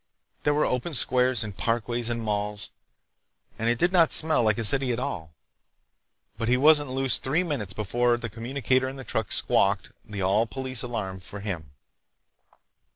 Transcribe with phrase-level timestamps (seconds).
[0.41, 2.71] There were open squares and parkways and malls,
[3.59, 5.29] and it did not smell like a city at all.
[6.39, 10.47] But he wasn't loose three minutes before the communicator in the truck squawked the all
[10.47, 11.73] police alarm for him.